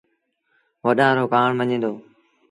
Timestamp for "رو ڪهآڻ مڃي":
1.17-1.77